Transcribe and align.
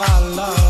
my 0.00 0.18
love. 0.34 0.69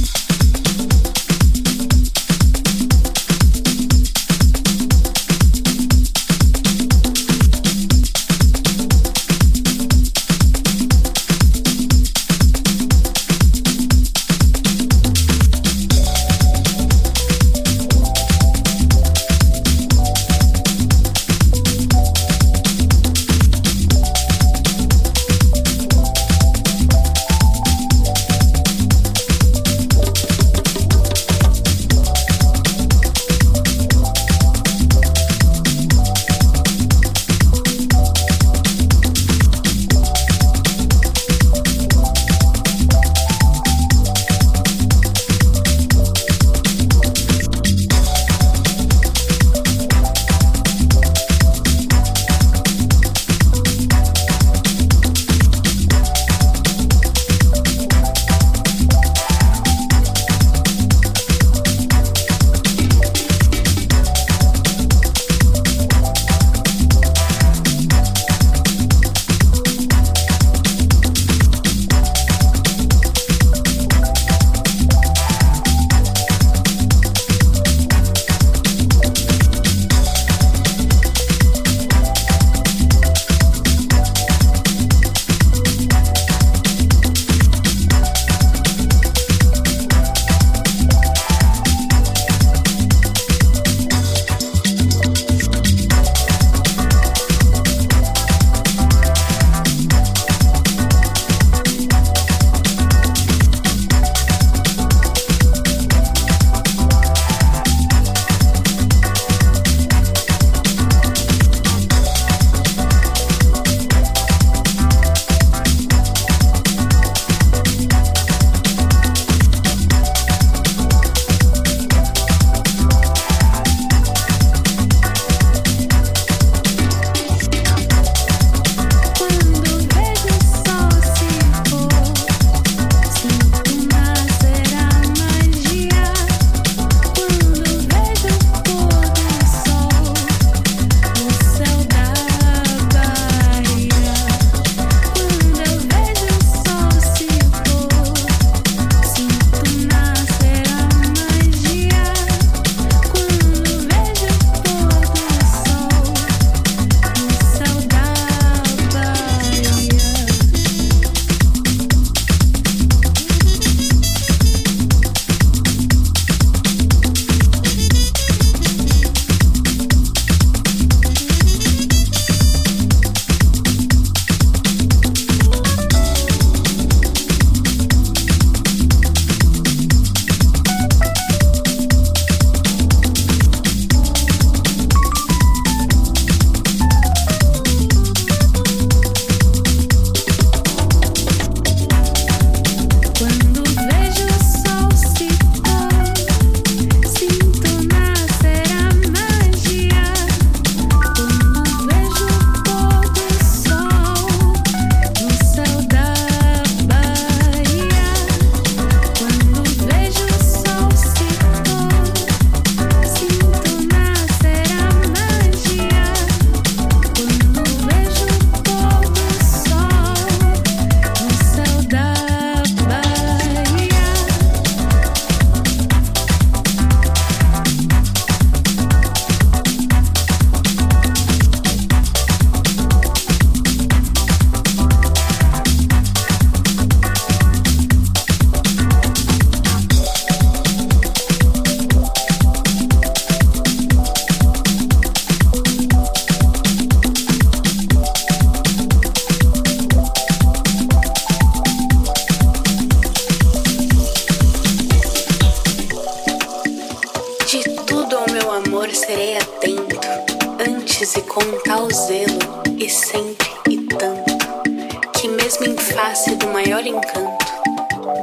mesmo 265.51 265.65
em 265.65 265.77
face 265.77 266.35
do 266.35 266.47
maior 266.47 266.85
encanto, 266.85 267.45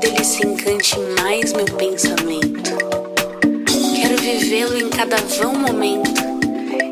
dele 0.01 0.25
se 0.25 0.47
encante 0.47 0.97
mais 1.21 1.53
meu 1.53 1.67
pensamento. 1.67 2.71
Quero 3.95 4.17
vivê-lo 4.17 4.79
em 4.79 4.89
cada 4.89 5.17
vão 5.17 5.55
momento, 5.55 6.11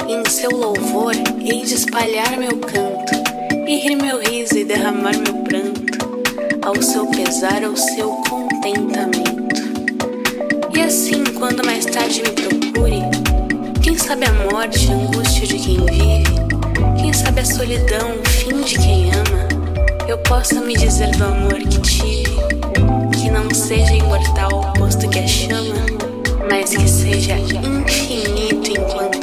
e 0.07 0.13
em 0.13 0.29
seu 0.29 0.51
louvor 0.51 1.15
hei 1.41 1.63
de 1.63 1.75
espalhar 1.75 2.37
meu 2.37 2.59
canto, 2.59 3.15
e 3.67 3.77
rir 3.77 3.97
meu 3.97 4.19
riso 4.21 4.59
e 4.59 4.65
derramar 4.65 5.17
meu 5.17 5.43
pranto, 5.45 5.99
ao 6.67 6.83
seu 6.83 7.07
pesar, 7.07 7.65
ao 7.65 7.77
seu 7.77 8.11
contentamento. 8.29 9.63
E 10.77 10.83
assim, 10.83 11.25
quando 11.39 11.65
mais 11.65 11.87
tarde 11.87 12.23
me 12.23 12.31
procure, 12.31 13.01
quem 13.83 13.97
sabe 13.97 14.27
a 14.27 14.33
morte, 14.53 14.91
a 14.91 14.95
angústia 14.95 15.47
de 15.47 15.59
quem 15.59 15.77
vive, 15.87 17.01
quem 17.01 17.13
sabe 17.13 17.41
a 17.41 17.45
solidão, 17.45 18.11
o 18.21 18.29
fim 18.29 18.61
de 18.61 18.79
quem 18.79 19.11
ama 19.13 19.26
eu 20.09 20.19
posso 20.19 20.61
me 20.61 20.75
dizer 20.75 21.11
do 21.17 21.25
amor 21.25 21.55
que 21.59 21.81
tive, 21.81 22.37
que 23.13 23.29
não 23.29 23.53
seja 23.53 23.93
imortal, 23.93 24.73
posto 24.79 25.09
que 25.09 25.19
é 25.19 25.27
chama, 25.27 25.75
mas 26.49 26.77
que 26.77 26.89
seja 26.89 27.35
infinito 27.37 28.71
enquanto 28.71 29.16